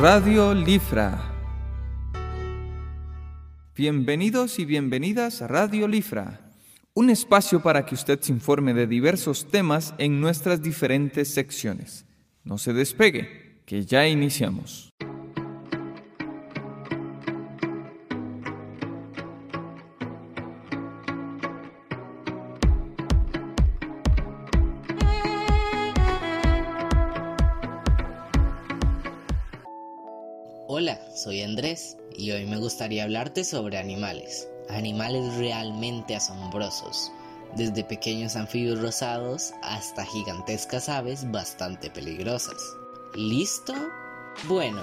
Radio 0.00 0.54
Lifra. 0.54 1.34
Bienvenidos 3.74 4.60
y 4.60 4.64
bienvenidas 4.64 5.42
a 5.42 5.48
Radio 5.48 5.88
Lifra, 5.88 6.52
un 6.94 7.10
espacio 7.10 7.60
para 7.60 7.84
que 7.84 7.96
usted 7.96 8.20
se 8.20 8.30
informe 8.30 8.74
de 8.74 8.86
diversos 8.86 9.48
temas 9.48 9.96
en 9.98 10.20
nuestras 10.20 10.62
diferentes 10.62 11.34
secciones. 11.34 12.06
No 12.44 12.58
se 12.58 12.72
despegue, 12.74 13.60
que 13.66 13.84
ya 13.84 14.06
iniciamos. 14.06 14.92
Me 32.48 32.56
gustaría 32.56 33.04
hablarte 33.04 33.44
sobre 33.44 33.78
animales. 33.78 34.48
Animales 34.68 35.34
realmente 35.36 36.16
asombrosos, 36.16 37.10
desde 37.56 37.84
pequeños 37.84 38.36
anfibios 38.36 38.80
rosados 38.80 39.52
hasta 39.62 40.04
gigantescas 40.04 40.88
aves 40.88 41.30
bastante 41.30 41.90
peligrosas. 41.90 42.56
¿Listo? 43.14 43.74
Bueno, 44.46 44.82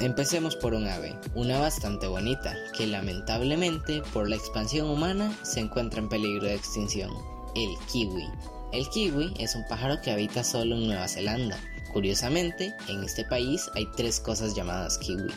empecemos 0.00 0.56
por 0.56 0.74
un 0.74 0.86
ave, 0.86 1.18
una 1.34 1.58
bastante 1.58 2.06
bonita, 2.06 2.54
que 2.76 2.86
lamentablemente 2.86 4.02
por 4.12 4.28
la 4.28 4.36
expansión 4.36 4.88
humana 4.88 5.36
se 5.42 5.60
encuentra 5.60 6.00
en 6.00 6.08
peligro 6.08 6.46
de 6.46 6.54
extinción, 6.54 7.10
el 7.54 7.70
kiwi. 7.92 8.24
El 8.72 8.88
kiwi 8.88 9.34
es 9.38 9.54
un 9.54 9.66
pájaro 9.68 10.00
que 10.00 10.10
habita 10.10 10.42
solo 10.42 10.76
en 10.76 10.86
Nueva 10.86 11.08
Zelanda 11.08 11.58
Curiosamente, 11.96 12.74
en 12.88 13.02
este 13.04 13.24
país 13.24 13.70
hay 13.74 13.86
tres 13.96 14.20
cosas 14.20 14.54
llamadas 14.54 14.98
kiwi. 14.98 15.32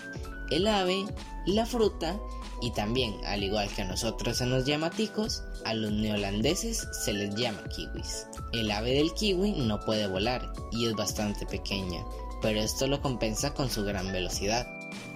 El 0.52 0.68
ave, 0.68 1.06
la 1.50 1.66
fruta 1.66 2.20
y 2.62 2.72
también, 2.72 3.16
al 3.26 3.44
igual 3.44 3.70
que 3.70 3.84
a 3.84 3.88
nosotros 3.88 4.38
se 4.38 4.46
nos 4.46 4.66
llama 4.66 4.90
ticos, 4.90 5.44
a 5.66 5.74
los 5.74 5.92
neolandeses 5.92 6.88
se 6.92 7.14
les 7.14 7.34
llama 7.36 7.64
kiwis. 7.76 8.28
El 8.54 8.72
ave 8.72 8.94
del 8.94 9.14
kiwi 9.14 9.52
no 9.52 9.80
puede 9.80 10.08
volar 10.08 10.52
y 10.72 10.86
es 10.88 10.94
bastante 10.94 11.46
pequeña, 11.46 12.04
pero 12.42 12.60
esto 12.60 12.88
lo 12.88 13.02
compensa 13.02 13.54
con 13.54 13.70
su 13.70 13.84
gran 13.84 14.12
velocidad. 14.12 14.68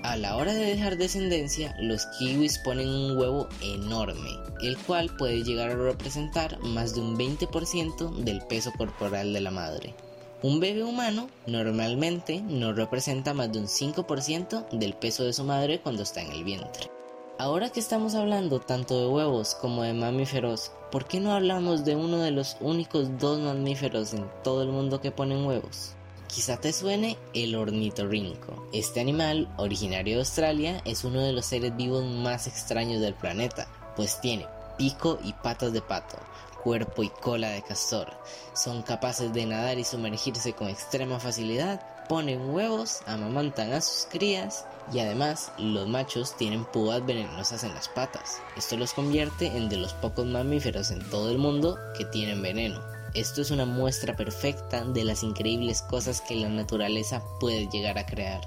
A 0.04 0.18
la 0.18 0.36
hora 0.36 0.54
de 0.54 0.66
dejar 0.66 0.98
descendencia, 0.98 1.76
los 1.80 2.06
kiwis 2.18 2.60
ponen 2.60 2.90
un 2.90 3.18
huevo 3.18 3.48
enorme, 3.62 4.38
el 4.62 4.78
cual 4.78 5.16
puede 5.18 5.44
llegar 5.44 5.72
a 5.72 5.76
representar 5.76 6.60
más 6.60 6.94
de 6.94 7.02
un 7.02 7.18
20% 7.18 8.24
del 8.24 8.42
peso 8.42 8.72
corporal 8.78 9.34
de 9.34 9.42
la 9.42 9.52
madre. 9.52 9.96
Un 10.44 10.60
bebé 10.60 10.84
humano 10.84 11.30
normalmente 11.48 12.42
no 12.42 12.74
representa 12.74 13.34
más 13.34 13.50
de 13.54 13.60
un 13.60 13.68
5% 13.68 14.68
del 14.72 14.94
peso 14.94 15.24
de 15.24 15.32
su 15.32 15.46
madre 15.46 15.80
cuando 15.80 16.04
está 16.04 16.22
en 16.22 16.34
el 16.34 16.44
vientre. 16.44 16.92
Ahora 17.40 17.70
que 17.70 17.80
estamos 17.80 18.14
hablando 18.14 18.60
tanto 18.60 19.00
de 19.00 19.08
huevos 19.08 19.56
como 19.56 19.84
de 19.84 19.94
mamíferos, 19.94 20.74
¿por 20.92 21.06
qué 21.06 21.22
no 21.22 21.34
hablamos 21.34 21.86
de 21.86 21.96
uno 21.96 22.18
de 22.18 22.32
los 22.32 22.58
únicos 22.60 23.18
dos 23.20 23.40
mamíferos 23.40 24.14
en 24.14 24.30
todo 24.44 24.64
el 24.64 24.68
mundo 24.68 25.00
que 25.00 25.12
ponen 25.12 25.46
huevos? 25.46 25.94
Quizá 26.28 26.60
te 26.60 26.74
suene 26.74 27.18
el 27.34 27.56
ornitorrinco. 27.56 28.68
Este 28.74 29.00
animal, 29.00 29.48
originario 29.56 30.16
de 30.16 30.22
Australia, 30.24 30.82
es 30.84 31.06
uno 31.06 31.22
de 31.22 31.32
los 31.32 31.46
seres 31.46 31.74
vivos 31.78 32.04
más 32.04 32.48
extraños 32.48 33.00
del 33.00 33.14
planeta, 33.14 33.70
pues 33.96 34.20
tiene 34.20 34.46
pico 34.78 35.20
y 35.24 35.32
patas 35.32 35.72
de 35.72 35.82
pato, 35.82 36.18
cuerpo 36.64 37.04
y 37.04 37.10
cola 37.10 37.50
de 37.50 37.62
castor. 37.62 38.14
Son 38.54 38.82
capaces 38.82 39.34
de 39.34 39.46
nadar 39.46 39.78
y 39.78 39.84
sumergirse 39.84 40.54
con 40.54 40.70
extrema 40.70 41.20
facilidad, 41.20 41.82
ponen 42.08 42.50
huevos, 42.50 43.02
amamantan 43.06 43.74
a 43.74 43.82
sus 43.82 44.08
crías 44.10 44.66
y 44.92 45.00
además 45.00 45.52
los 45.58 45.88
machos 45.88 46.36
tienen 46.38 46.66
púas 46.66 47.06
venenosas 47.06 47.64
en 47.64 47.74
las 47.74 47.88
patas. 47.90 48.42
Esto 48.58 48.78
los 48.78 48.94
convierte 48.94 49.48
en 49.48 49.70
de 49.70 49.78
los 49.78 49.94
pocos 49.94 50.26
mamíferos 50.26 50.92
en 50.92 51.08
todo 51.10 51.32
el 51.32 51.38
mundo 51.38 51.78
que 51.98 52.06
tienen 52.06 52.42
veneno. 52.42 52.82
Esto 53.14 53.42
es 53.42 53.52
una 53.52 53.66
muestra 53.66 54.16
perfecta 54.16 54.84
de 54.86 55.04
las 55.04 55.22
increíbles 55.22 55.84
cosas 55.84 56.22
que 56.22 56.36
la 56.36 56.50
naturaleza 56.50 57.22
puede 57.40 57.68
llegar 57.68 57.98
a 57.98 58.06
crear. 58.06 58.42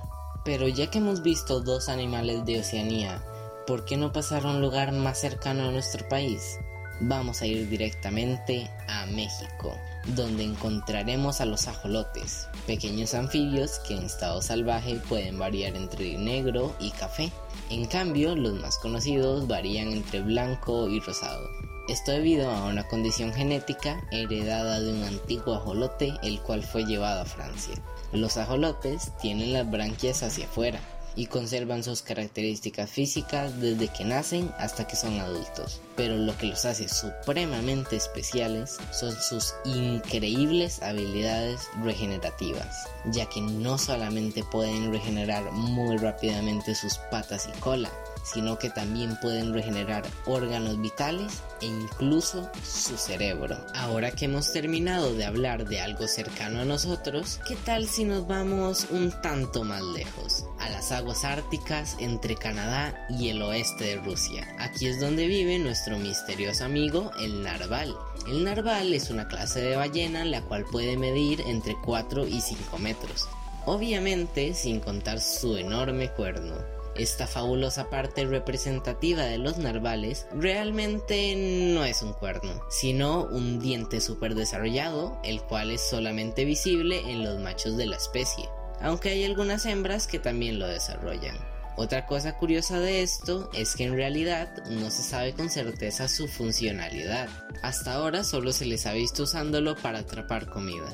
Pero 0.44 0.66
ya 0.68 0.90
que 0.90 0.98
hemos 0.98 1.22
visto 1.22 1.60
dos 1.60 1.88
animales 1.88 2.44
de 2.44 2.60
Oceanía, 2.60 3.22
¿por 3.66 3.84
qué 3.84 3.96
no 3.96 4.12
pasar 4.12 4.44
a 4.44 4.50
un 4.50 4.60
lugar 4.60 4.92
más 4.92 5.20
cercano 5.20 5.64
a 5.64 5.70
nuestro 5.70 6.08
país? 6.08 6.58
Vamos 7.00 7.42
a 7.42 7.46
ir 7.46 7.68
directamente 7.68 8.70
a 8.88 9.06
México, 9.06 9.76
donde 10.14 10.44
encontraremos 10.44 11.40
a 11.40 11.46
los 11.46 11.68
ajolotes, 11.68 12.48
pequeños 12.66 13.14
anfibios 13.14 13.78
que 13.80 13.94
en 13.94 14.04
estado 14.04 14.40
salvaje 14.42 14.96
pueden 15.08 15.38
variar 15.38 15.76
entre 15.76 16.16
negro 16.18 16.74
y 16.80 16.90
café. 16.90 17.30
En 17.70 17.86
cambio, 17.86 18.34
los 18.36 18.54
más 18.54 18.78
conocidos 18.78 19.46
varían 19.46 19.88
entre 19.92 20.20
blanco 20.20 20.88
y 20.88 21.00
rosado. 21.00 21.48
Esto 21.88 22.10
debido 22.10 22.50
a 22.50 22.64
una 22.66 22.88
condición 22.88 23.32
genética 23.32 24.02
heredada 24.10 24.80
de 24.80 24.92
un 24.92 25.04
antiguo 25.04 25.54
ajolote 25.54 26.14
el 26.22 26.40
cual 26.40 26.64
fue 26.64 26.84
llevado 26.84 27.20
a 27.20 27.26
Francia. 27.26 27.76
Los 28.12 28.36
ajolotes 28.36 29.12
tienen 29.20 29.52
las 29.52 29.70
branquias 29.70 30.24
hacia 30.24 30.46
afuera, 30.46 30.80
y 31.16 31.26
conservan 31.26 31.82
sus 31.82 32.02
características 32.02 32.90
físicas 32.90 33.58
desde 33.60 33.88
que 33.88 34.04
nacen 34.04 34.52
hasta 34.58 34.86
que 34.86 34.96
son 34.96 35.18
adultos. 35.18 35.80
Pero 35.96 36.16
lo 36.16 36.36
que 36.36 36.46
los 36.46 36.64
hace 36.64 36.88
supremamente 36.88 37.96
especiales 37.96 38.76
son 38.92 39.12
sus 39.12 39.54
increíbles 39.64 40.82
habilidades 40.82 41.62
regenerativas, 41.82 42.86
ya 43.06 43.26
que 43.26 43.40
no 43.40 43.78
solamente 43.78 44.44
pueden 44.44 44.92
regenerar 44.92 45.50
muy 45.52 45.96
rápidamente 45.96 46.74
sus 46.74 46.98
patas 47.10 47.48
y 47.48 47.58
cola, 47.60 47.90
sino 48.32 48.58
que 48.58 48.70
también 48.70 49.16
pueden 49.20 49.54
regenerar 49.54 50.04
órganos 50.26 50.80
vitales 50.80 51.42
e 51.60 51.66
incluso 51.66 52.50
su 52.64 52.96
cerebro. 52.96 53.56
Ahora 53.74 54.10
que 54.10 54.24
hemos 54.24 54.52
terminado 54.52 55.14
de 55.14 55.24
hablar 55.24 55.66
de 55.66 55.80
algo 55.80 56.08
cercano 56.08 56.60
a 56.60 56.64
nosotros, 56.64 57.40
¿qué 57.46 57.56
tal 57.56 57.86
si 57.86 58.04
nos 58.04 58.26
vamos 58.26 58.88
un 58.90 59.12
tanto 59.22 59.64
más 59.64 59.82
lejos? 59.82 60.44
A 60.58 60.68
las 60.70 60.90
aguas 60.90 61.24
árticas 61.24 61.96
entre 62.00 62.34
Canadá 62.34 63.06
y 63.08 63.28
el 63.28 63.40
oeste 63.42 63.84
de 63.84 63.96
Rusia. 63.96 64.46
Aquí 64.58 64.88
es 64.88 65.00
donde 65.00 65.26
vive 65.28 65.58
nuestro 65.58 65.98
misterioso 65.98 66.64
amigo 66.64 67.12
el 67.20 67.42
narval. 67.42 67.94
El 68.26 68.42
narval 68.42 68.92
es 68.92 69.10
una 69.10 69.28
clase 69.28 69.60
de 69.60 69.76
ballena 69.76 70.24
la 70.24 70.42
cual 70.42 70.64
puede 70.64 70.96
medir 70.96 71.42
entre 71.42 71.76
4 71.84 72.26
y 72.26 72.40
5 72.40 72.78
metros. 72.78 73.28
Obviamente 73.66 74.54
sin 74.54 74.80
contar 74.80 75.20
su 75.20 75.56
enorme 75.56 76.10
cuerno. 76.10 76.75
Esta 76.98 77.26
fabulosa 77.26 77.90
parte 77.90 78.24
representativa 78.24 79.22
de 79.22 79.36
los 79.36 79.58
narvales 79.58 80.26
realmente 80.32 81.34
no 81.74 81.84
es 81.84 82.00
un 82.00 82.14
cuerno, 82.14 82.62
sino 82.70 83.24
un 83.24 83.60
diente 83.60 84.00
súper 84.00 84.34
desarrollado, 84.34 85.20
el 85.22 85.42
cual 85.42 85.70
es 85.70 85.82
solamente 85.82 86.46
visible 86.46 87.10
en 87.10 87.22
los 87.22 87.38
machos 87.38 87.76
de 87.76 87.84
la 87.84 87.96
especie, 87.96 88.48
aunque 88.80 89.10
hay 89.10 89.24
algunas 89.24 89.66
hembras 89.66 90.06
que 90.06 90.18
también 90.18 90.58
lo 90.58 90.66
desarrollan. 90.68 91.36
Otra 91.76 92.06
cosa 92.06 92.38
curiosa 92.38 92.80
de 92.80 93.02
esto 93.02 93.50
es 93.52 93.76
que 93.76 93.84
en 93.84 93.94
realidad 93.94 94.64
no 94.70 94.90
se 94.90 95.02
sabe 95.02 95.34
con 95.34 95.50
certeza 95.50 96.08
su 96.08 96.26
funcionalidad. 96.26 97.28
Hasta 97.62 97.92
ahora 97.92 98.24
solo 98.24 98.52
se 98.52 98.64
les 98.64 98.86
ha 98.86 98.94
visto 98.94 99.24
usándolo 99.24 99.76
para 99.76 99.98
atrapar 99.98 100.48
comida 100.48 100.90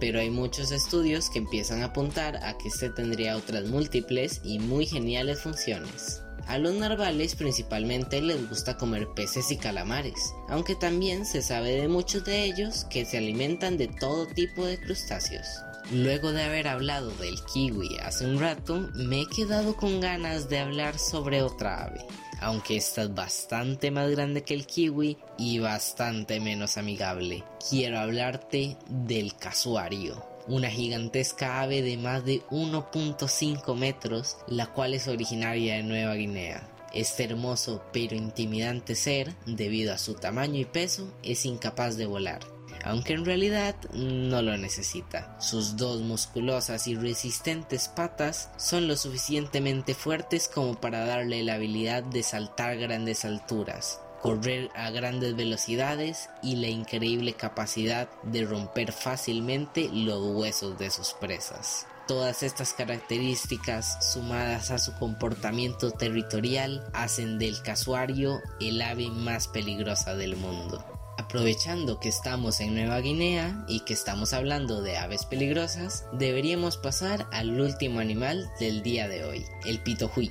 pero 0.00 0.20
hay 0.20 0.30
muchos 0.30 0.70
estudios 0.72 1.30
que 1.30 1.38
empiezan 1.38 1.82
a 1.82 1.86
apuntar 1.86 2.36
a 2.44 2.56
que 2.58 2.68
este 2.68 2.90
tendría 2.90 3.36
otras 3.36 3.66
múltiples 3.66 4.40
y 4.44 4.58
muy 4.58 4.86
geniales 4.86 5.40
funciones. 5.40 6.22
A 6.46 6.58
los 6.58 6.74
narvales 6.74 7.34
principalmente 7.36 8.20
les 8.20 8.48
gusta 8.48 8.76
comer 8.76 9.08
peces 9.16 9.50
y 9.50 9.56
calamares, 9.56 10.34
aunque 10.48 10.74
también 10.74 11.24
se 11.24 11.40
sabe 11.40 11.70
de 11.72 11.88
muchos 11.88 12.24
de 12.24 12.44
ellos 12.44 12.84
que 12.90 13.06
se 13.06 13.16
alimentan 13.16 13.78
de 13.78 13.88
todo 13.88 14.26
tipo 14.26 14.66
de 14.66 14.78
crustáceos. 14.78 15.46
Luego 15.90 16.32
de 16.32 16.42
haber 16.42 16.68
hablado 16.68 17.10
del 17.16 17.36
kiwi 17.52 17.98
hace 18.02 18.26
un 18.26 18.40
rato, 18.40 18.88
me 18.94 19.22
he 19.22 19.26
quedado 19.26 19.76
con 19.76 20.00
ganas 20.00 20.48
de 20.48 20.58
hablar 20.58 20.98
sobre 20.98 21.42
otra 21.42 21.84
ave, 21.84 22.04
aunque 22.44 22.76
esta 22.76 23.02
es 23.02 23.14
bastante 23.14 23.90
más 23.90 24.10
grande 24.10 24.42
que 24.44 24.52
el 24.52 24.66
kiwi 24.66 25.16
y 25.38 25.58
bastante 25.60 26.40
menos 26.40 26.76
amigable. 26.76 27.42
Quiero 27.70 27.98
hablarte 27.98 28.76
del 28.86 29.34
casuario, 29.34 30.22
una 30.46 30.70
gigantesca 30.70 31.62
ave 31.62 31.80
de 31.80 31.96
más 31.96 32.24
de 32.24 32.42
1.5 32.50 33.74
metros, 33.74 34.36
la 34.46 34.66
cual 34.66 34.92
es 34.92 35.08
originaria 35.08 35.76
de 35.76 35.84
Nueva 35.84 36.14
Guinea. 36.14 36.68
Este 36.92 37.24
hermoso 37.24 37.82
pero 37.92 38.14
intimidante 38.14 38.94
ser, 38.94 39.34
debido 39.46 39.94
a 39.94 39.98
su 39.98 40.14
tamaño 40.14 40.60
y 40.60 40.66
peso, 40.66 41.12
es 41.22 41.46
incapaz 41.46 41.96
de 41.96 42.06
volar 42.06 42.53
aunque 42.84 43.14
en 43.14 43.24
realidad 43.24 43.74
no 43.92 44.42
lo 44.42 44.56
necesita. 44.56 45.34
Sus 45.40 45.76
dos 45.76 46.02
musculosas 46.02 46.86
y 46.86 46.94
resistentes 46.94 47.88
patas 47.88 48.50
son 48.56 48.86
lo 48.86 48.96
suficientemente 48.96 49.94
fuertes 49.94 50.48
como 50.48 50.74
para 50.74 51.04
darle 51.06 51.42
la 51.42 51.54
habilidad 51.54 52.02
de 52.02 52.22
saltar 52.22 52.76
grandes 52.76 53.24
alturas, 53.24 54.00
correr 54.22 54.70
a 54.74 54.90
grandes 54.90 55.34
velocidades 55.34 56.28
y 56.42 56.56
la 56.56 56.68
increíble 56.68 57.32
capacidad 57.32 58.08
de 58.22 58.44
romper 58.44 58.92
fácilmente 58.92 59.88
los 59.92 60.22
huesos 60.36 60.78
de 60.78 60.90
sus 60.90 61.14
presas. 61.14 61.86
Todas 62.06 62.42
estas 62.42 62.74
características, 62.74 64.12
sumadas 64.12 64.70
a 64.70 64.78
su 64.78 64.92
comportamiento 64.98 65.90
territorial, 65.90 66.86
hacen 66.92 67.38
del 67.38 67.62
casuario 67.62 68.42
el 68.60 68.82
ave 68.82 69.08
más 69.08 69.48
peligrosa 69.48 70.14
del 70.14 70.36
mundo. 70.36 70.93
Aprovechando 71.16 72.00
que 72.00 72.08
estamos 72.08 72.60
en 72.60 72.74
Nueva 72.74 72.98
Guinea 73.00 73.64
y 73.68 73.80
que 73.80 73.94
estamos 73.94 74.32
hablando 74.32 74.82
de 74.82 74.96
aves 74.96 75.24
peligrosas, 75.24 76.06
deberíamos 76.12 76.76
pasar 76.76 77.26
al 77.30 77.60
último 77.60 78.00
animal 78.00 78.50
del 78.58 78.82
día 78.82 79.06
de 79.06 79.24
hoy, 79.24 79.44
el 79.64 79.80
pitojuí, 79.80 80.30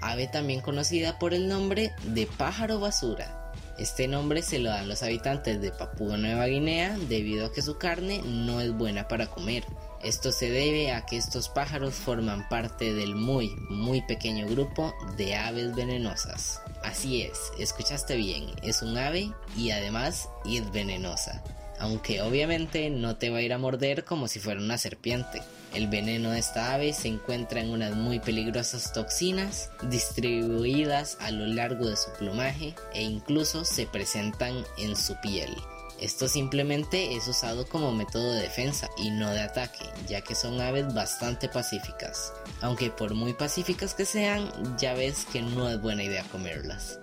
ave 0.00 0.28
también 0.28 0.60
conocida 0.60 1.18
por 1.18 1.34
el 1.34 1.48
nombre 1.48 1.92
de 2.04 2.26
pájaro 2.26 2.78
basura. 2.78 3.52
Este 3.76 4.06
nombre 4.06 4.42
se 4.42 4.60
lo 4.60 4.70
dan 4.70 4.88
los 4.88 5.02
habitantes 5.02 5.60
de 5.60 5.72
Papúa 5.72 6.16
Nueva 6.16 6.46
Guinea 6.46 6.96
debido 7.08 7.46
a 7.46 7.52
que 7.52 7.62
su 7.62 7.78
carne 7.78 8.20
no 8.24 8.60
es 8.60 8.72
buena 8.72 9.08
para 9.08 9.26
comer. 9.26 9.64
Esto 10.02 10.32
se 10.32 10.50
debe 10.50 10.92
a 10.92 11.06
que 11.06 11.16
estos 11.16 11.48
pájaros 11.48 11.94
forman 11.94 12.48
parte 12.48 12.92
del 12.92 13.16
muy, 13.16 13.48
muy 13.68 14.02
pequeño 14.02 14.46
grupo 14.46 14.94
de 15.16 15.34
aves 15.34 15.74
venenosas. 15.74 16.60
Así 16.82 17.22
es, 17.22 17.52
escuchaste 17.58 18.16
bien, 18.16 18.46
es 18.62 18.82
un 18.82 18.96
ave 18.96 19.32
y 19.56 19.70
además 19.70 20.28
es 20.44 20.70
venenosa 20.72 21.42
aunque 21.80 22.20
obviamente 22.20 22.90
no 22.90 23.16
te 23.16 23.30
va 23.30 23.38
a 23.38 23.42
ir 23.42 23.52
a 23.52 23.58
morder 23.58 24.04
como 24.04 24.28
si 24.28 24.38
fuera 24.38 24.60
una 24.60 24.78
serpiente. 24.78 25.42
El 25.74 25.88
veneno 25.88 26.30
de 26.30 26.38
esta 26.38 26.74
ave 26.74 26.92
se 26.92 27.08
encuentra 27.08 27.60
en 27.60 27.70
unas 27.70 27.96
muy 27.96 28.20
peligrosas 28.20 28.92
toxinas 28.92 29.70
distribuidas 29.88 31.16
a 31.20 31.30
lo 31.30 31.46
largo 31.46 31.88
de 31.88 31.96
su 31.96 32.12
plumaje 32.18 32.74
e 32.92 33.02
incluso 33.02 33.64
se 33.64 33.86
presentan 33.86 34.64
en 34.76 34.94
su 34.94 35.18
piel. 35.22 35.56
Esto 36.00 36.28
simplemente 36.28 37.14
es 37.14 37.28
usado 37.28 37.66
como 37.66 37.92
método 37.92 38.32
de 38.32 38.42
defensa 38.42 38.88
y 38.96 39.10
no 39.10 39.30
de 39.30 39.42
ataque, 39.42 39.84
ya 40.08 40.22
que 40.22 40.34
son 40.34 40.58
aves 40.58 40.94
bastante 40.94 41.46
pacíficas. 41.48 42.32
Aunque 42.62 42.90
por 42.90 43.14
muy 43.14 43.34
pacíficas 43.34 43.94
que 43.94 44.06
sean, 44.06 44.50
ya 44.78 44.94
ves 44.94 45.26
que 45.30 45.42
no 45.42 45.68
es 45.68 45.80
buena 45.80 46.02
idea 46.02 46.24
comerlas. 46.32 47.00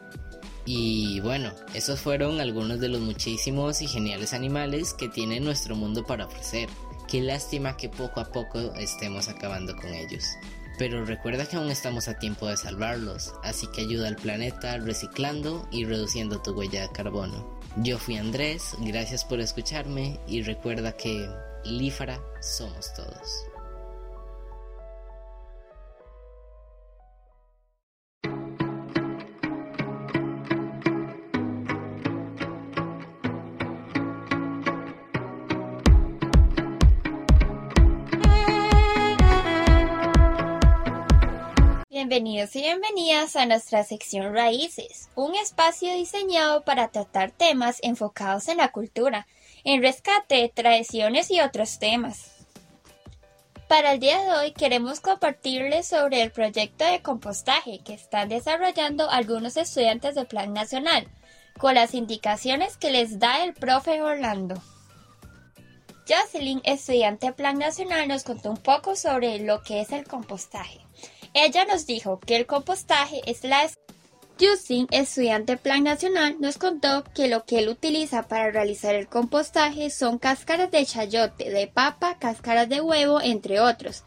Y 0.65 1.19
bueno, 1.19 1.53
esos 1.75 2.01
fueron 2.01 2.41
algunos 2.41 2.79
de 2.79 2.89
los 2.89 2.99
muchísimos 2.99 3.83
y 3.83 3.87
geniales 3.87 4.33
animales 4.33 4.93
que 4.93 5.07
tiene 5.07 5.39
nuestro 5.39 5.75
mundo 5.75 6.03
para 6.03 6.25
ofrecer. 6.25 6.67
Qué 7.07 7.21
lástima 7.21 7.77
que 7.77 7.89
poco 7.89 8.19
a 8.19 8.31
poco 8.31 8.73
estemos 8.73 9.29
acabando 9.29 9.75
con 9.75 9.93
ellos. 9.93 10.25
Pero 10.77 11.05
recuerda 11.05 11.45
que 11.45 11.55
aún 11.55 11.69
estamos 11.69 12.07
a 12.07 12.19
tiempo 12.19 12.47
de 12.47 12.57
salvarlos, 12.57 13.33
así 13.43 13.67
que 13.67 13.81
ayuda 13.81 14.07
al 14.07 14.15
planeta 14.15 14.77
reciclando 14.77 15.67
y 15.71 15.85
reduciendo 15.85 16.41
tu 16.41 16.51
huella 16.51 16.81
de 16.81 16.91
carbono. 16.91 17.56
Yo 17.83 17.99
fui 17.99 18.17
Andrés, 18.17 18.75
gracias 18.79 19.23
por 19.23 19.39
escucharme 19.39 20.19
y 20.27 20.41
recuerda 20.41 20.93
que 20.93 21.29
Lífara 21.63 22.19
somos 22.41 22.91
todos. 22.95 23.46
Bienvenidos 42.07 42.55
y 42.55 42.61
bienvenidas 42.61 43.35
a 43.35 43.45
nuestra 43.45 43.83
sección 43.83 44.33
Raíces, 44.33 45.09
un 45.15 45.35
espacio 45.35 45.93
diseñado 45.93 46.63
para 46.63 46.87
tratar 46.87 47.31
temas 47.31 47.79
enfocados 47.83 48.47
en 48.47 48.59
la 48.59 48.71
cultura, 48.71 49.27
en 49.65 49.81
rescate, 49.81 50.49
tradiciones 50.55 51.29
y 51.31 51.41
otros 51.41 51.79
temas. 51.79 52.31
Para 53.67 53.91
el 53.91 53.99
día 53.99 54.21
de 54.21 54.31
hoy 54.31 54.51
queremos 54.53 55.01
compartirles 55.01 55.85
sobre 55.85 56.21
el 56.21 56.31
proyecto 56.31 56.85
de 56.85 57.01
compostaje 57.01 57.79
que 57.79 57.95
están 57.95 58.29
desarrollando 58.29 59.09
algunos 59.09 59.57
estudiantes 59.57 60.15
de 60.15 60.23
Plan 60.23 60.53
Nacional, 60.53 61.09
con 61.57 61.75
las 61.75 61.93
indicaciones 61.93 62.77
que 62.77 62.89
les 62.89 63.19
da 63.19 63.43
el 63.43 63.53
profe 63.53 64.01
Orlando. 64.01 64.55
Jocelyn, 66.07 66.61
estudiante 66.63 67.27
de 67.27 67.33
Plan 67.33 67.59
Nacional, 67.59 68.07
nos 68.07 68.23
contó 68.23 68.51
un 68.51 68.57
poco 68.57 68.95
sobre 68.95 69.39
lo 69.39 69.61
que 69.61 69.81
es 69.81 69.91
el 69.91 70.07
compostaje. 70.07 70.79
Ella 71.39 71.65
nos 71.65 71.85
dijo 71.85 72.19
que 72.19 72.35
el 72.35 72.47
compostaje 72.47 73.21
es 73.27 73.43
la... 73.43 73.69
Justin, 74.39 74.87
estudiante 74.89 75.55
Plan 75.55 75.83
Nacional, 75.83 76.37
nos 76.39 76.57
contó 76.57 77.03
que 77.13 77.27
lo 77.27 77.45
que 77.45 77.59
él 77.59 77.69
utiliza 77.69 78.23
para 78.23 78.49
realizar 78.49 78.95
el 78.95 79.07
compostaje 79.07 79.91
son 79.91 80.17
cáscaras 80.17 80.71
de 80.71 80.83
chayote, 80.83 81.51
de 81.51 81.67
papa, 81.67 82.17
cáscaras 82.17 82.67
de 82.69 82.81
huevo, 82.81 83.21
entre 83.21 83.59
otros. 83.59 84.03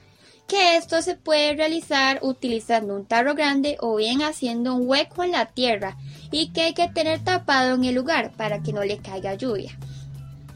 Que 0.49 0.77
esto 0.77 1.03
se 1.03 1.15
puede 1.15 1.55
realizar 1.55 2.19
utilizando 2.23 2.97
un 2.97 3.07
tarro 3.07 3.37
grande 3.37 3.77
o 3.79 3.95
bien 3.95 4.23
haciendo 4.23 4.75
un 4.75 4.89
hueco 4.89 5.23
en 5.23 5.31
la 5.31 5.47
tierra 5.47 5.97
y 6.33 6.53
que 6.53 6.63
hay 6.63 6.75
que 6.75 6.89
tener 6.89 7.23
tapado 7.23 7.77
en 7.77 7.85
el 7.85 7.95
lugar 7.95 8.33
para 8.37 8.61
que 8.61 8.73
no 8.73 8.83
le 8.83 8.99
caiga 8.99 9.35
lluvia. 9.35 9.79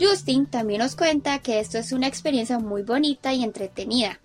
Justin 0.01 0.47
también 0.47 0.81
nos 0.81 0.97
cuenta 0.97 1.39
que 1.39 1.61
esto 1.61 1.79
es 1.79 1.93
una 1.93 2.09
experiencia 2.09 2.59
muy 2.59 2.83
bonita 2.83 3.33
y 3.33 3.45
entretenida, 3.45 4.19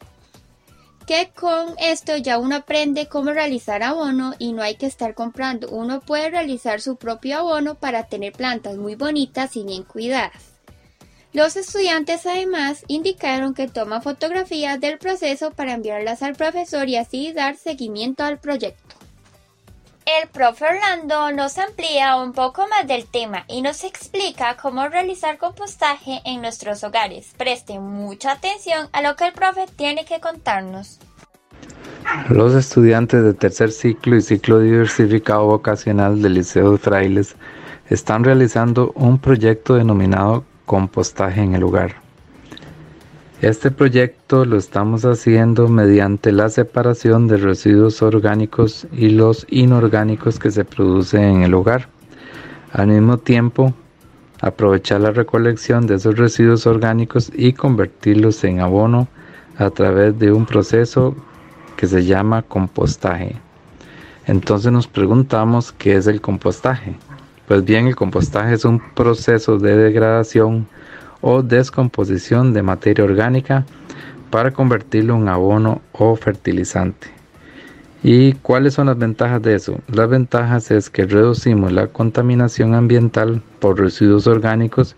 que 1.09 1.31
con 1.33 1.73
esto 1.79 2.17
ya 2.17 2.38
uno 2.38 2.57
aprende 2.57 3.07
cómo 3.07 3.31
realizar 3.31 3.81
abono 3.81 4.35
y 4.38 4.53
no 4.53 4.61
hay 4.61 4.75
que 4.75 4.85
estar 4.85 5.15
comprando. 5.15 5.67
Uno 5.69 6.01
puede 6.01 6.29
realizar 6.29 6.81
su 6.81 6.97
propio 6.97 7.39
abono 7.39 7.73
para 7.73 8.03
tener 8.03 8.31
plantas 8.31 8.77
muy 8.77 8.94
bonitas 8.94 9.57
y 9.57 9.63
bien 9.63 9.81
cuidadas. 9.81 10.53
Los 11.33 11.56
estudiantes 11.56 12.27
además 12.27 12.83
indicaron 12.88 13.56
que 13.56 13.67
toman 13.67 14.03
fotografías 14.03 14.79
del 14.79 15.00
proceso 15.00 15.50
para 15.50 15.73
enviarlas 15.73 16.21
al 16.21 16.35
profesor 16.35 16.88
y 16.88 16.97
así 16.97 17.33
dar 17.33 17.56
seguimiento 17.56 18.23
al 18.23 18.39
proyecto. 18.39 18.98
El 20.17 20.27
profe 20.29 20.65
Orlando 20.65 21.31
nos 21.31 21.59
amplía 21.59 22.15
un 22.15 22.33
poco 22.33 22.65
más 22.67 22.88
del 22.88 23.06
tema 23.06 23.44
y 23.47 23.61
nos 23.61 23.83
explica 23.83 24.57
cómo 24.59 24.88
realizar 24.88 25.38
compostaje 25.38 26.21
en 26.25 26.41
nuestros 26.41 26.83
hogares. 26.83 27.31
Preste 27.38 27.77
mucha 27.77 28.31
atención 28.31 28.88
a 28.91 29.03
lo 29.03 29.15
que 29.15 29.27
el 29.27 29.33
profe 29.33 29.67
tiene 29.75 30.06
que 30.06 30.19
contarnos. 30.19 31.00
Los 32.27 32.56
estudiantes 32.56 33.23
de 33.23 33.35
tercer 33.35 33.71
ciclo 33.71 34.15
y 34.15 34.21
ciclo 34.21 34.59
diversificado 34.59 35.45
vocacional 35.45 36.23
del 36.23 36.33
Liceo 36.33 36.71
de 36.71 36.77
Frailes 36.79 37.35
están 37.88 38.23
realizando 38.23 38.92
un 38.95 39.19
proyecto 39.19 39.75
denominado 39.75 40.44
compostaje 40.66 41.42
en 41.42 41.54
el 41.54 41.63
hogar. 41.63 42.08
Este 43.41 43.71
proyecto 43.71 44.43
lo 44.43 44.57
estamos 44.57 45.05
haciendo 45.05 45.69
mediante 45.69 46.33
la 46.33 46.49
separación 46.49 47.29
de 47.29 47.37
residuos 47.37 48.01
orgánicos 48.01 48.85
y 48.91 49.11
los 49.11 49.47
inorgánicos 49.49 50.39
que 50.39 50.51
se 50.51 50.65
producen 50.65 51.23
en 51.23 51.43
el 51.43 51.53
hogar. 51.53 51.87
Al 52.73 52.87
mismo 52.87 53.17
tiempo, 53.17 53.73
aprovechar 54.41 54.99
la 54.99 55.11
recolección 55.11 55.87
de 55.87 55.95
esos 55.95 56.17
residuos 56.17 56.67
orgánicos 56.67 57.31
y 57.33 57.53
convertirlos 57.53 58.43
en 58.43 58.59
abono 58.59 59.07
a 59.57 59.69
través 59.69 60.19
de 60.19 60.33
un 60.33 60.45
proceso 60.45 61.15
que 61.77 61.87
se 61.87 62.03
llama 62.03 62.41
compostaje. 62.41 63.37
Entonces 64.27 64.69
nos 64.73 64.87
preguntamos 64.87 65.71
qué 65.71 65.95
es 65.95 66.07
el 66.07 66.19
compostaje. 66.19 66.93
Pues 67.47 67.63
bien, 67.63 67.87
el 67.87 67.95
compostaje 67.95 68.55
es 68.55 68.65
un 68.65 68.81
proceso 68.95 69.57
de 69.57 69.77
degradación 69.77 70.67
o 71.21 71.42
descomposición 71.42 72.54
de 72.54 72.61
materia 72.61 73.04
orgánica 73.04 73.66
para 74.30 74.52
convertirlo 74.52 75.16
en 75.16 75.28
abono 75.28 75.81
o 75.92 76.16
fertilizante. 76.16 77.07
¿Y 78.02 78.33
cuáles 78.33 78.76
son 78.76 78.88
las 78.88 78.97
ventajas 78.97 79.42
de 79.42 79.56
eso? 79.56 79.80
Las 79.88 80.09
ventajas 80.09 80.71
es 80.71 80.90
que 80.90 81.06
reducimos 81.06 81.71
la 81.73 81.88
contaminación 81.88 82.73
ambiental 82.73 83.42
por 83.59 83.80
residuos 83.80 84.26
orgánicos 84.26 84.95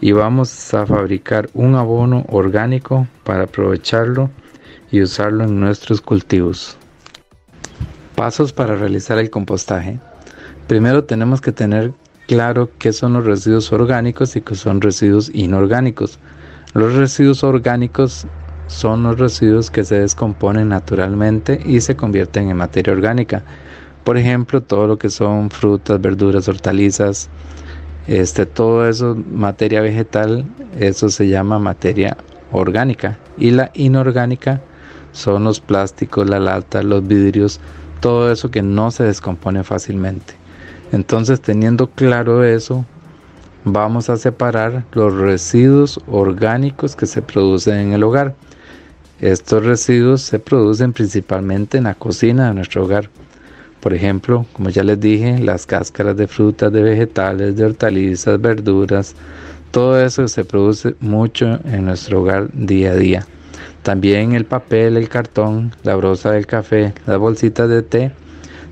y 0.00 0.12
vamos 0.12 0.72
a 0.72 0.86
fabricar 0.86 1.48
un 1.54 1.74
abono 1.74 2.24
orgánico 2.28 3.08
para 3.24 3.44
aprovecharlo 3.44 4.30
y 4.92 5.02
usarlo 5.02 5.44
en 5.44 5.58
nuestros 5.58 6.00
cultivos. 6.00 6.76
Pasos 8.14 8.52
para 8.52 8.76
realizar 8.76 9.18
el 9.18 9.30
compostaje. 9.30 9.98
Primero 10.68 11.04
tenemos 11.04 11.40
que 11.40 11.52
tener 11.52 11.92
claro 12.26 12.70
qué 12.78 12.92
son 12.92 13.14
los 13.14 13.24
residuos 13.24 13.72
orgánicos 13.72 14.36
y 14.36 14.40
qué 14.40 14.54
son 14.54 14.80
residuos 14.80 15.30
inorgánicos. 15.32 16.18
Los 16.74 16.94
residuos 16.94 17.42
orgánicos 17.44 18.26
son 18.66 19.04
los 19.04 19.18
residuos 19.18 19.70
que 19.70 19.84
se 19.84 20.00
descomponen 20.00 20.68
naturalmente 20.68 21.60
y 21.64 21.80
se 21.80 21.96
convierten 21.96 22.50
en 22.50 22.56
materia 22.56 22.92
orgánica. 22.92 23.42
Por 24.04 24.16
ejemplo, 24.16 24.60
todo 24.60 24.86
lo 24.86 24.98
que 24.98 25.10
son 25.10 25.50
frutas, 25.50 26.00
verduras, 26.00 26.48
hortalizas, 26.48 27.28
este, 28.06 28.46
todo 28.46 28.88
eso, 28.88 29.16
materia 29.32 29.80
vegetal, 29.80 30.44
eso 30.78 31.08
se 31.08 31.28
llama 31.28 31.58
materia 31.58 32.16
orgánica. 32.52 33.18
Y 33.36 33.50
la 33.50 33.70
inorgánica 33.74 34.60
son 35.12 35.44
los 35.44 35.60
plásticos, 35.60 36.28
la 36.28 36.38
lata, 36.38 36.82
los 36.82 37.06
vidrios, 37.06 37.60
todo 38.00 38.30
eso 38.30 38.50
que 38.50 38.62
no 38.62 38.90
se 38.90 39.04
descompone 39.04 39.64
fácilmente. 39.64 40.34
Entonces, 40.92 41.40
teniendo 41.40 41.88
claro 41.88 42.44
eso, 42.44 42.84
vamos 43.64 44.08
a 44.08 44.16
separar 44.16 44.84
los 44.92 45.14
residuos 45.14 46.00
orgánicos 46.06 46.94
que 46.94 47.06
se 47.06 47.22
producen 47.22 47.78
en 47.78 47.92
el 47.92 48.04
hogar. 48.04 48.34
Estos 49.20 49.64
residuos 49.64 50.22
se 50.22 50.38
producen 50.38 50.92
principalmente 50.92 51.78
en 51.78 51.84
la 51.84 51.94
cocina 51.94 52.48
de 52.48 52.54
nuestro 52.54 52.84
hogar. 52.84 53.10
Por 53.80 53.94
ejemplo, 53.94 54.46
como 54.52 54.68
ya 54.68 54.84
les 54.84 55.00
dije, 55.00 55.38
las 55.38 55.66
cáscaras 55.66 56.16
de 56.16 56.26
frutas, 56.26 56.72
de 56.72 56.82
vegetales, 56.82 57.56
de 57.56 57.64
hortalizas, 57.64 58.40
verduras, 58.40 59.14
todo 59.70 60.00
eso 60.00 60.28
se 60.28 60.44
produce 60.44 60.94
mucho 61.00 61.58
en 61.64 61.86
nuestro 61.86 62.20
hogar 62.20 62.50
día 62.52 62.92
a 62.92 62.96
día. 62.96 63.26
También 63.82 64.32
el 64.32 64.44
papel, 64.44 64.96
el 64.96 65.08
cartón, 65.08 65.72
la 65.82 65.96
brosa 65.96 66.32
del 66.32 66.46
café, 66.46 66.92
las 67.06 67.18
bolsitas 67.18 67.68
de 67.68 67.82
té 67.82 68.12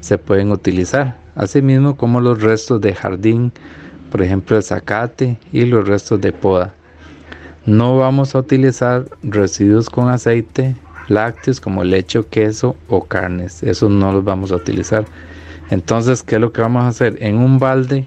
se 0.00 0.18
pueden 0.18 0.50
utilizar, 0.50 1.23
asimismo 1.34 1.96
como 1.96 2.20
los 2.20 2.42
restos 2.42 2.80
de 2.80 2.94
jardín, 2.94 3.52
por 4.10 4.22
ejemplo 4.22 4.56
el 4.56 4.62
zacate 4.62 5.38
y 5.52 5.64
los 5.64 5.86
restos 5.86 6.20
de 6.20 6.32
poda. 6.32 6.74
No 7.66 7.96
vamos 7.96 8.34
a 8.34 8.38
utilizar 8.38 9.06
residuos 9.22 9.88
con 9.88 10.08
aceite, 10.08 10.76
lácteos 11.08 11.60
como 11.60 11.82
leche, 11.82 12.22
queso 12.28 12.76
o 12.88 13.04
carnes. 13.04 13.62
Esos 13.62 13.90
no 13.90 14.12
los 14.12 14.24
vamos 14.24 14.52
a 14.52 14.56
utilizar. 14.56 15.06
Entonces, 15.70 16.22
¿qué 16.22 16.34
es 16.34 16.40
lo 16.40 16.52
que 16.52 16.60
vamos 16.60 16.84
a 16.84 16.88
hacer? 16.88 17.16
En 17.20 17.38
un 17.38 17.58
balde 17.58 18.06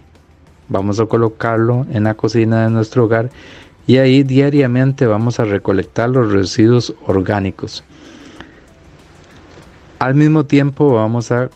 vamos 0.70 1.00
a 1.00 1.06
colocarlo 1.06 1.86
en 1.92 2.04
la 2.04 2.14
cocina 2.14 2.64
de 2.64 2.70
nuestro 2.70 3.06
hogar 3.06 3.30
y 3.88 3.98
ahí 3.98 4.24
diariamente 4.24 5.08
vamos 5.08 5.40
a 5.40 5.46
recolectar 5.46 6.10
los 6.10 6.32
residuos 6.32 6.94
orgánicos. 7.06 7.84
Al 10.00 10.14
mismo 10.14 10.46
tiempo 10.46 10.94
vamos 10.94 11.32
a 11.32 11.50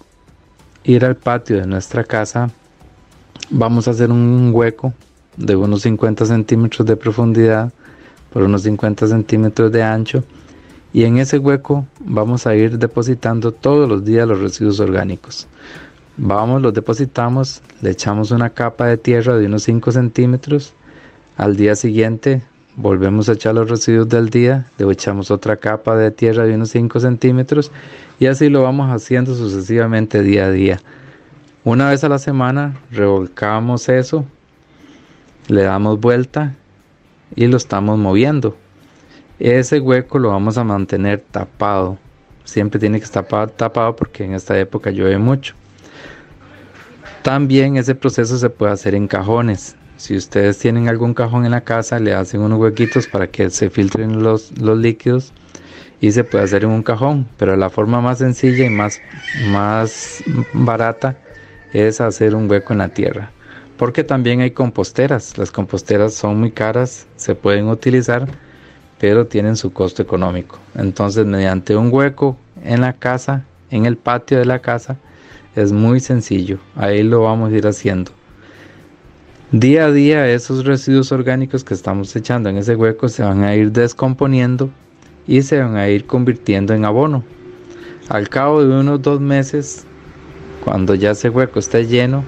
ir 0.84 1.06
al 1.06 1.16
patio 1.16 1.58
de 1.58 1.68
nuestra 1.68 2.04
casa. 2.04 2.50
Vamos 3.50 3.88
a 3.88 3.92
hacer 3.92 4.12
un 4.12 4.52
hueco 4.54 4.94
de 5.38 5.56
unos 5.56 5.82
50 5.82 6.26
centímetros 6.26 6.86
de 6.86 6.96
profundidad 6.96 7.72
por 8.32 8.44
unos 8.44 8.64
50 8.64 9.08
centímetros 9.08 9.72
de 9.72 9.84
ancho 9.84 10.24
y 10.94 11.04
en 11.04 11.18
ese 11.18 11.38
hueco 11.38 11.86
vamos 12.00 12.48
a 12.48 12.56
ir 12.56 12.78
depositando 12.78 13.52
todos 13.52 13.88
los 13.88 14.04
días 14.04 14.28
los 14.28 14.42
residuos 14.42 14.80
orgánicos. 14.80 15.48
Vamos, 16.18 16.62
los 16.62 16.74
depositamos, 16.74 17.62
le 17.82 17.92
echamos 17.92 18.32
una 18.32 18.50
capa 18.50 18.88
de 18.88 18.98
tierra 18.98 19.38
de 19.38 19.46
unos 19.46 19.64
5 19.64 19.92
centímetros. 19.92 20.74
Al 21.38 21.56
día 21.56 21.76
siguiente 21.76 22.42
volvemos 22.76 23.30
a 23.30 23.34
echar 23.34 23.56
los 23.56 23.70
residuos 23.70 24.10
del 24.10 24.30
día, 24.30 24.68
le 24.78 24.92
echamos 24.92 25.32
otra 25.32 25.56
capa 25.56 25.96
de 25.96 26.12
tierra 26.12 26.44
de 26.44 26.56
unos 26.56 26.70
5 26.70 27.00
centímetros 27.00 27.72
y 28.22 28.28
así 28.28 28.50
lo 28.50 28.62
vamos 28.62 28.92
haciendo 28.92 29.34
sucesivamente 29.34 30.22
día 30.22 30.46
a 30.46 30.52
día. 30.52 30.80
Una 31.64 31.90
vez 31.90 32.04
a 32.04 32.10
la 32.10 32.20
semana 32.20 32.80
revolcamos 32.92 33.90
eso, 33.90 34.28
le 35.48 35.64
damos 35.64 36.00
vuelta 36.00 36.54
y 37.36 37.48
lo 37.48 37.58
estamos 37.58 37.98
moviendo. 37.98 38.56
Ese 39.40 39.80
hueco 39.80 40.20
lo 40.20 40.30
vamos 40.30 40.60
a 40.60 40.64
mantener 40.64 41.22
tapado. 41.32 41.98
Siempre 42.44 42.80
tiene 42.80 43.00
que 43.00 43.06
estar 43.06 43.26
tapado 43.26 43.96
porque 43.96 44.24
en 44.24 44.36
esta 44.36 44.56
época 44.60 44.92
llueve 44.92 45.18
mucho. 45.18 45.56
También 47.24 47.76
ese 47.76 47.96
proceso 47.96 48.38
se 48.38 48.52
puede 48.52 48.72
hacer 48.72 48.94
en 48.94 49.08
cajones. 49.08 49.76
Si 49.98 50.16
ustedes 50.16 50.60
tienen 50.60 50.90
algún 50.90 51.16
cajón 51.16 51.46
en 51.46 51.52
la 51.52 51.62
casa, 51.62 51.98
le 51.98 52.14
hacen 52.14 52.42
unos 52.42 52.60
huequitos 52.60 53.08
para 53.08 53.26
que 53.26 53.50
se 53.50 53.72
filtren 53.72 54.22
los, 54.22 54.56
los 54.60 54.78
líquidos 54.78 55.34
y 56.02 56.12
se 56.12 56.26
puede 56.26 56.44
hacer 56.44 56.66
en 56.66 56.72
un 56.72 56.84
cajón. 56.84 57.28
Pero 57.38 57.56
la 57.56 57.70
forma 57.70 58.02
más 58.02 58.18
sencilla 58.18 58.66
y 58.66 58.70
más, 58.70 59.00
más 59.50 60.24
barata 60.52 61.18
es 61.72 62.02
hacer 62.02 62.36
un 62.36 62.52
hueco 62.52 62.74
en 62.74 62.80
la 62.80 62.90
tierra 62.90 63.32
porque 63.82 64.04
también 64.04 64.42
hay 64.42 64.52
composteras. 64.52 65.40
Las 65.40 65.50
composteras 65.50 66.14
son 66.14 66.40
muy 66.40 66.52
caras, 66.52 67.08
se 67.16 67.34
pueden 67.34 67.68
utilizar, 67.68 68.28
pero 69.00 69.26
tienen 69.26 69.58
su 69.58 69.74
costo 69.74 70.04
económico. 70.04 70.60
Entonces, 70.76 71.26
mediante 71.26 71.76
un 71.76 71.92
hueco 71.92 72.38
en 72.64 72.82
la 72.82 72.94
casa, 72.94 73.44
en 73.72 73.88
el 73.88 73.98
patio 73.98 74.38
de 74.38 74.46
la 74.46 74.60
casa, 74.60 74.98
es 75.56 75.72
muy 75.72 76.00
sencillo. 76.00 76.60
Ahí 76.76 77.02
lo 77.02 77.22
vamos 77.22 77.52
a 77.52 77.56
ir 77.58 77.66
haciendo. 77.66 78.12
Día 79.52 79.86
a 79.86 79.92
día 79.92 80.30
esos 80.30 80.64
residuos 80.64 81.12
orgánicos 81.12 81.64
que 81.64 81.74
estamos 81.74 82.16
echando 82.16 82.50
en 82.50 82.58
ese 82.58 82.76
hueco 82.76 83.10
se 83.10 83.24
van 83.24 83.44
a 83.44 83.56
ir 83.56 83.72
descomponiendo 83.72 84.70
y 85.28 85.42
se 85.42 85.60
van 85.60 85.76
a 85.76 85.90
ir 85.90 86.06
convirtiendo 86.06 86.74
en 86.74 86.86
abono. 86.86 87.24
Al 88.10 88.30
cabo 88.30 88.64
de 88.64 88.80
unos 88.80 89.02
dos 89.02 89.22
meses, 89.22 89.86
cuando 90.64 90.96
ya 90.96 91.12
ese 91.12 91.30
hueco 91.30 91.60
esté 91.60 91.86
lleno, 91.88 92.24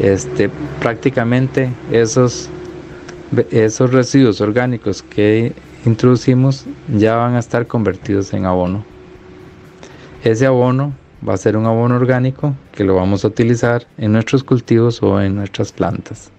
este, 0.00 0.50
prácticamente 0.80 1.70
esos, 1.90 2.48
esos 3.50 3.92
residuos 3.92 4.40
orgánicos 4.40 5.02
que 5.02 5.52
introducimos 5.84 6.66
ya 6.96 7.16
van 7.16 7.34
a 7.34 7.38
estar 7.38 7.66
convertidos 7.66 8.32
en 8.32 8.46
abono. 8.46 8.84
Ese 10.24 10.46
abono 10.46 10.92
va 11.26 11.34
a 11.34 11.36
ser 11.36 11.56
un 11.56 11.66
abono 11.66 11.96
orgánico 11.96 12.54
que 12.72 12.84
lo 12.84 12.94
vamos 12.94 13.24
a 13.24 13.28
utilizar 13.28 13.86
en 13.98 14.12
nuestros 14.12 14.42
cultivos 14.44 15.02
o 15.02 15.20
en 15.20 15.36
nuestras 15.36 15.72
plantas. 15.72 16.30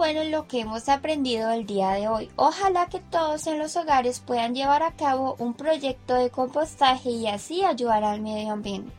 Bueno 0.00 0.24
lo 0.24 0.48
que 0.48 0.60
hemos 0.60 0.88
aprendido 0.88 1.50
el 1.50 1.66
día 1.66 1.90
de 1.90 2.08
hoy. 2.08 2.30
Ojalá 2.36 2.86
que 2.86 3.00
todos 3.00 3.46
en 3.46 3.58
los 3.58 3.76
hogares 3.76 4.20
puedan 4.20 4.54
llevar 4.54 4.82
a 4.82 4.92
cabo 4.92 5.36
un 5.38 5.52
proyecto 5.52 6.14
de 6.14 6.30
compostaje 6.30 7.10
y 7.10 7.26
así 7.26 7.62
ayudar 7.66 8.02
al 8.02 8.22
medio 8.22 8.50
ambiente. 8.50 8.90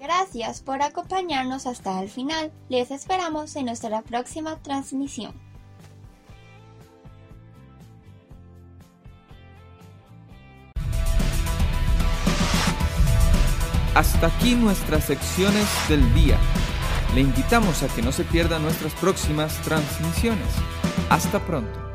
Gracias 0.00 0.60
por 0.60 0.82
acompañarnos 0.82 1.68
hasta 1.68 2.02
el 2.02 2.10
final. 2.10 2.50
Les 2.68 2.90
esperamos 2.90 3.54
en 3.54 3.66
nuestra 3.66 4.02
próxima 4.02 4.56
transmisión. 4.56 5.32
Hasta 13.94 14.26
aquí 14.26 14.56
nuestras 14.56 15.04
secciones 15.04 15.68
del 15.88 16.12
día. 16.14 16.36
Le 17.14 17.20
invitamos 17.20 17.82
a 17.82 17.88
que 17.88 18.00
no 18.02 18.10
se 18.10 18.24
pierdan 18.24 18.62
nuestras 18.62 18.94
próximas 18.94 19.60
transmisiones. 19.62 20.48
Hasta 21.10 21.38
pronto. 21.40 21.91